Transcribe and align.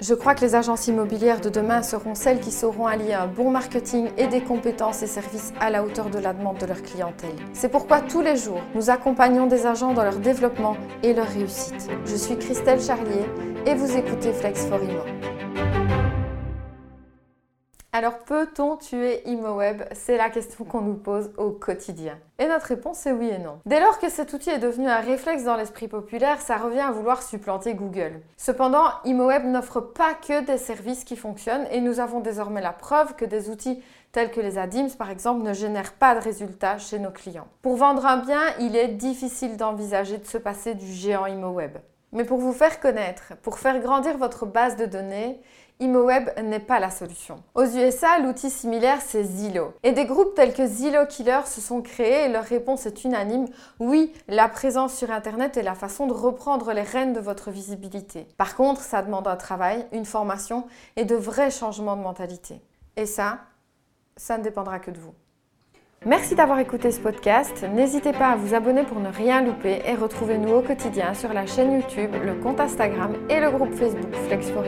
Je 0.00 0.14
crois 0.14 0.34
que 0.34 0.40
les 0.40 0.54
agences 0.54 0.86
immobilières 0.86 1.42
de 1.42 1.50
demain 1.50 1.82
seront 1.82 2.14
celles 2.14 2.40
qui 2.40 2.50
sauront 2.50 2.86
allier 2.86 3.12
un 3.12 3.26
bon 3.26 3.50
marketing 3.50 4.08
et 4.16 4.28
des 4.28 4.40
compétences 4.40 5.02
et 5.02 5.06
services 5.06 5.52
à 5.60 5.68
la 5.68 5.84
hauteur 5.84 6.08
de 6.08 6.18
la 6.18 6.32
demande 6.32 6.56
de 6.56 6.64
leur 6.64 6.80
clientèle. 6.80 7.36
C'est 7.52 7.68
pourquoi 7.68 8.00
tous 8.00 8.22
les 8.22 8.36
jours, 8.36 8.62
nous 8.74 8.88
accompagnons 8.88 9.46
des 9.46 9.66
agents 9.66 9.92
dans 9.92 10.04
leur 10.04 10.16
développement 10.16 10.78
et 11.02 11.12
leur 11.12 11.28
réussite. 11.28 11.90
Je 12.06 12.16
suis 12.16 12.38
Christelle 12.38 12.80
Charlier 12.80 13.26
et 13.66 13.74
vous 13.74 13.94
écoutez 13.94 14.32
Flex 14.32 14.64
for 14.64 14.82
Imo. 14.82 15.29
Alors 17.92 18.18
peut-on 18.20 18.76
tuer 18.76 19.20
ImoWeb 19.28 19.82
C'est 19.92 20.16
la 20.16 20.30
question 20.30 20.64
qu'on 20.64 20.80
nous 20.80 20.94
pose 20.94 21.32
au 21.36 21.50
quotidien. 21.50 22.16
Et 22.38 22.46
notre 22.46 22.66
réponse 22.66 23.04
est 23.06 23.12
oui 23.12 23.28
et 23.28 23.38
non. 23.38 23.58
Dès 23.66 23.80
lors 23.80 23.98
que 23.98 24.08
cet 24.08 24.32
outil 24.32 24.50
est 24.50 24.60
devenu 24.60 24.88
un 24.88 25.00
réflexe 25.00 25.42
dans 25.42 25.56
l'esprit 25.56 25.88
populaire, 25.88 26.40
ça 26.40 26.56
revient 26.56 26.78
à 26.78 26.92
vouloir 26.92 27.20
supplanter 27.20 27.74
Google. 27.74 28.20
Cependant, 28.36 28.84
ImoWeb 29.04 29.44
n'offre 29.44 29.80
pas 29.80 30.14
que 30.14 30.44
des 30.44 30.56
services 30.56 31.02
qui 31.02 31.16
fonctionnent 31.16 31.66
et 31.72 31.80
nous 31.80 31.98
avons 31.98 32.20
désormais 32.20 32.60
la 32.60 32.72
preuve 32.72 33.16
que 33.16 33.24
des 33.24 33.50
outils 33.50 33.82
tels 34.12 34.30
que 34.30 34.40
les 34.40 34.56
ADIMS 34.56 34.90
par 34.96 35.10
exemple 35.10 35.42
ne 35.42 35.52
génèrent 35.52 35.94
pas 35.94 36.14
de 36.14 36.20
résultats 36.20 36.78
chez 36.78 37.00
nos 37.00 37.10
clients. 37.10 37.48
Pour 37.60 37.74
vendre 37.74 38.06
un 38.06 38.18
bien, 38.18 38.42
il 38.60 38.76
est 38.76 38.88
difficile 38.88 39.56
d'envisager 39.56 40.18
de 40.18 40.26
se 40.26 40.38
passer 40.38 40.74
du 40.74 40.86
géant 40.86 41.26
ImoWeb. 41.26 41.78
Mais 42.12 42.24
pour 42.24 42.38
vous 42.38 42.52
faire 42.52 42.80
connaître, 42.80 43.34
pour 43.42 43.58
faire 43.58 43.80
grandir 43.80 44.18
votre 44.18 44.46
base 44.46 44.76
de 44.76 44.86
données, 44.86 45.40
ImoWeb 45.80 46.28
n'est 46.42 46.60
pas 46.60 46.78
la 46.78 46.90
solution. 46.90 47.42
Aux 47.54 47.64
USA, 47.64 48.18
l'outil 48.18 48.50
similaire, 48.50 49.00
c'est 49.00 49.24
Zillow. 49.24 49.72
Et 49.82 49.92
des 49.92 50.04
groupes 50.04 50.34
tels 50.34 50.52
que 50.52 50.66
Zillow 50.66 51.06
Killer 51.06 51.40
se 51.46 51.62
sont 51.62 51.80
créés 51.80 52.26
et 52.26 52.28
leur 52.28 52.44
réponse 52.44 52.84
est 52.84 53.04
unanime. 53.04 53.46
Oui, 53.78 54.12
la 54.28 54.48
présence 54.48 54.94
sur 54.94 55.10
Internet 55.10 55.56
est 55.56 55.62
la 55.62 55.74
façon 55.74 56.06
de 56.06 56.12
reprendre 56.12 56.72
les 56.72 56.82
rênes 56.82 57.14
de 57.14 57.20
votre 57.20 57.50
visibilité. 57.50 58.26
Par 58.36 58.56
contre, 58.56 58.82
ça 58.82 59.02
demande 59.02 59.26
un 59.26 59.36
travail, 59.36 59.86
une 59.92 60.04
formation 60.04 60.66
et 60.96 61.06
de 61.06 61.14
vrais 61.14 61.50
changements 61.50 61.96
de 61.96 62.02
mentalité. 62.02 62.60
Et 62.96 63.06
ça, 63.06 63.38
ça 64.16 64.36
ne 64.36 64.42
dépendra 64.42 64.80
que 64.80 64.90
de 64.90 64.98
vous. 64.98 65.14
Merci 66.06 66.34
d'avoir 66.34 66.58
écouté 66.60 66.92
ce 66.92 66.98
podcast. 66.98 67.62
N'hésitez 67.74 68.12
pas 68.12 68.28
à 68.28 68.36
vous 68.36 68.54
abonner 68.54 68.84
pour 68.84 69.00
ne 69.00 69.10
rien 69.10 69.42
louper 69.42 69.82
et 69.84 69.94
retrouvez-nous 69.94 70.54
au 70.54 70.62
quotidien 70.62 71.12
sur 71.12 71.34
la 71.34 71.44
chaîne 71.44 71.72
YouTube, 71.72 72.12
le 72.24 72.36
compte 72.36 72.58
Instagram 72.58 73.12
et 73.28 73.38
le 73.38 73.50
groupe 73.50 73.74
Facebook 73.74 74.14
Flex 74.26 74.48
for 74.48 74.64